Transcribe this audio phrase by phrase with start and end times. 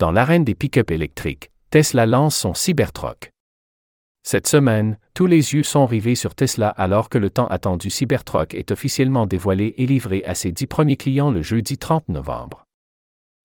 [0.00, 3.34] Dans l'arène des pick-up électriques, Tesla lance son Cybertruck.
[4.22, 8.54] Cette semaine, tous les yeux sont rivés sur Tesla alors que le temps attendu Cybertruck
[8.54, 12.64] est officiellement dévoilé et livré à ses dix premiers clients le jeudi 30 novembre.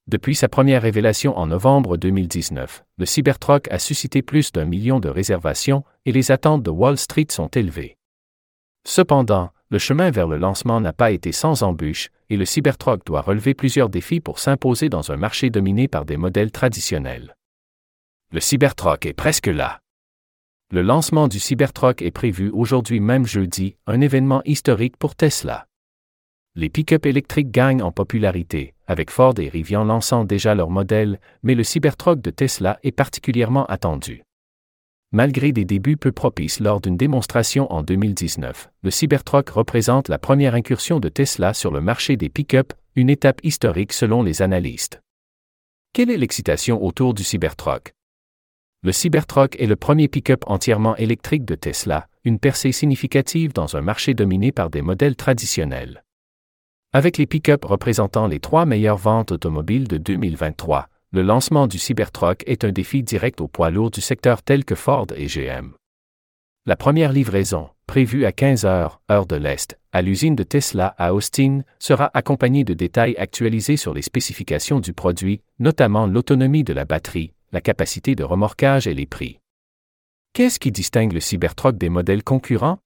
[0.07, 5.09] Depuis sa première révélation en novembre 2019, le Cybertruck a suscité plus d'un million de
[5.09, 7.97] réservations et les attentes de Wall Street sont élevées.
[8.87, 13.19] Cependant, le chemin vers le lancement n'a pas été sans embûches et le Cybertruck doit
[13.19, 17.35] relever plusieurs défis pour s'imposer dans un marché dominé par des modèles traditionnels.
[18.31, 19.81] Le Cybertruck est presque là.
[20.71, 25.67] Le lancement du Cybertruck est prévu aujourd'hui même jeudi, un événement historique pour Tesla.
[26.55, 31.53] Les pick-up électriques gagnent en popularité, avec Ford et Rivian lançant déjà leur modèle, mais
[31.53, 34.23] le Cybertruck de Tesla est particulièrement attendu.
[35.15, 40.55] Malgré des débuts peu propices lors d'une démonstration en 2019, le Cybertruck représente la première
[40.55, 44.99] incursion de Tesla sur le marché des pick-up, une étape historique selon les analystes.
[45.93, 47.93] Quelle est l'excitation autour du Cybertruck?
[48.83, 53.81] Le Cybertruck est le premier pick-up entièrement électrique de Tesla, une percée significative dans un
[53.81, 56.03] marché dominé par des modèles traditionnels.
[56.91, 62.43] Avec les pick-up représentant les trois meilleures ventes automobiles de 2023, le lancement du Cybertruck
[62.45, 65.73] est un défi direct aux poids lourds du secteur tels que Ford et GM.
[66.65, 71.13] La première livraison, prévue à 15 heures, heure de l'Est, à l'usine de Tesla à
[71.13, 76.85] Austin, sera accompagnée de détails actualisés sur les spécifications du produit, notamment l'autonomie de la
[76.85, 79.39] batterie, la capacité de remorquage et les prix.
[80.33, 82.79] Qu'est-ce qui distingue le Cybertruck des modèles concurrents?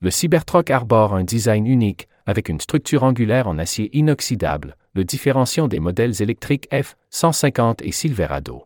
[0.00, 5.68] Le Cybertruck arbore un design unique, avec une structure angulaire en acier inoxydable, le différenciant
[5.68, 8.64] des modèles électriques F-150 et Silverado.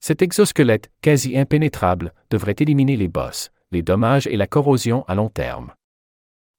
[0.00, 5.28] Cet exosquelette, quasi impénétrable, devrait éliminer les bosses, les dommages et la corrosion à long
[5.28, 5.72] terme.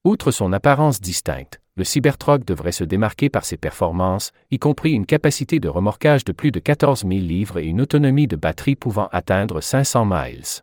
[0.04, 5.04] Outre son apparence distincte, le Cybertruck devrait se démarquer par ses performances, y compris une
[5.04, 9.08] capacité de remorquage de plus de 14 000 livres et une autonomie de batterie pouvant
[9.10, 10.62] atteindre 500 miles.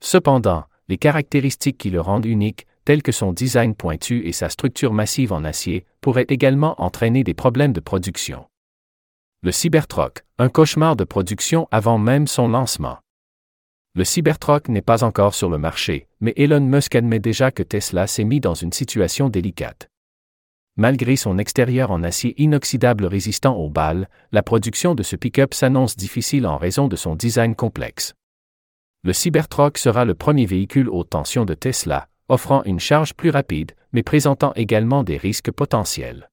[0.00, 4.94] Cependant, les caractéristiques qui le rendent unique, telles que son design pointu et sa structure
[4.94, 8.46] massive en acier, pourraient également entraîner des problèmes de production.
[9.42, 12.98] Le Cybertruck, un cauchemar de production avant même son lancement.
[13.94, 18.06] Le Cybertruck n'est pas encore sur le marché, mais Elon Musk admet déjà que Tesla
[18.06, 19.90] s'est mis dans une situation délicate.
[20.76, 25.96] Malgré son extérieur en acier inoxydable résistant aux balles, la production de ce pick-up s'annonce
[25.96, 28.14] difficile en raison de son design complexe.
[29.02, 33.72] Le Cybertruck sera le premier véhicule haute tension de Tesla, offrant une charge plus rapide,
[33.92, 36.30] mais présentant également des risques potentiels.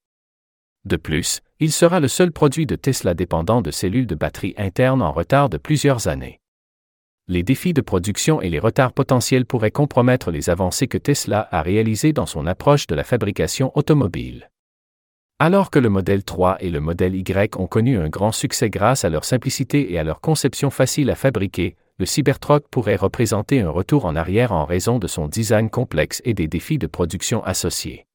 [0.85, 5.01] De plus, il sera le seul produit de Tesla dépendant de cellules de batterie internes
[5.01, 6.41] en retard de plusieurs années.
[7.29, 11.61] Les défis de production et les retards potentiels pourraient compromettre les avancées que Tesla a
[11.61, 14.49] réalisées dans son approche de la fabrication automobile.
[15.39, 19.05] Alors que le modèle 3 et le modèle Y ont connu un grand succès grâce
[19.05, 23.69] à leur simplicité et à leur conception facile à fabriquer, le Cybertruck pourrait représenter un
[23.69, 28.07] retour en arrière en raison de son design complexe et des défis de production associés.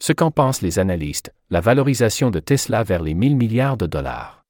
[0.00, 4.44] Ce qu'en pensent les analystes, la valorisation de Tesla vers les 1000 milliards de dollars.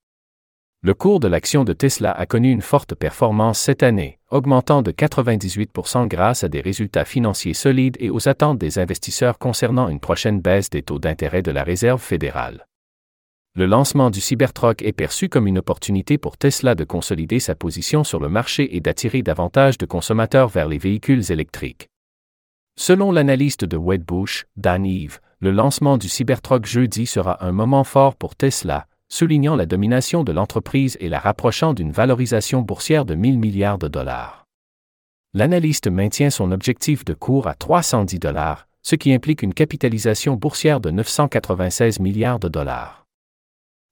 [0.83, 4.93] Le cours de l'action de Tesla a connu une forte performance cette année, augmentant de
[4.93, 10.41] 98% grâce à des résultats financiers solides et aux attentes des investisseurs concernant une prochaine
[10.41, 12.67] baisse des taux d'intérêt de la Réserve fédérale
[13.57, 18.03] le lancement du Cybertruck est perçu comme une opportunité pour Tesla de consolider sa position
[18.03, 21.89] sur le marché et d'attirer davantage de consommateurs vers les véhicules électriques.
[22.77, 28.17] Selon l'analyste de Wedbush, Dan Eve, le lancement du Cybertruck jeudi sera un moment fort
[28.17, 33.39] pour Tesla, soulignant la domination de l'entreprise et la rapprochant d'une valorisation boursière de 1000
[33.39, 34.47] milliards de dollars.
[35.33, 40.81] L'analyste maintient son objectif de cours à 310 dollars, ce qui implique une capitalisation boursière
[40.81, 43.04] de 996 milliards de dollars.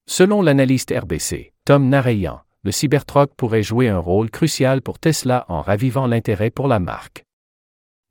[0.06, 5.62] Selon l'analyste RBC, Tom Narayan, le Cybertruck pourrait jouer un rôle crucial pour Tesla en
[5.62, 7.24] ravivant l'intérêt pour la marque.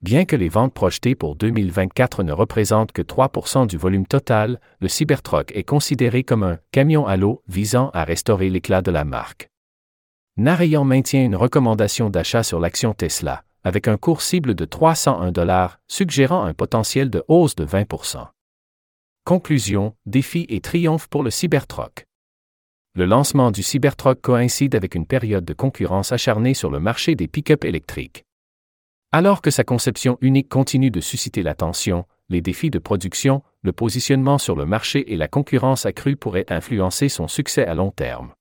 [0.01, 4.87] Bien que les ventes projetées pour 2024 ne représentent que 3% du volume total, le
[4.87, 9.49] Cybertruck est considéré comme un camion à l'eau visant à restaurer l'éclat de la marque.
[10.37, 15.77] Narayan maintient une recommandation d'achat sur l'action Tesla, avec un cours cible de 301 dollars,
[15.87, 17.85] suggérant un potentiel de hausse de 20
[19.23, 22.07] Conclusion, défi et triomphe pour le Cybertruck.
[22.95, 27.27] Le lancement du Cybertruck coïncide avec une période de concurrence acharnée sur le marché des
[27.27, 28.25] pick-up électriques.
[29.11, 34.39] Alors que sa conception unique continue de susciter l'attention, les défis de production, le positionnement
[34.39, 38.33] sur le marché et la concurrence accrue pourraient influencer son succès à long terme.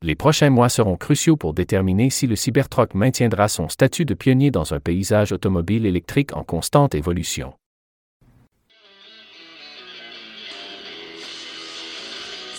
[0.00, 4.50] Les prochains mois seront cruciaux pour déterminer si le Cybertruck maintiendra son statut de pionnier
[4.50, 7.52] dans un paysage automobile électrique en constante évolution.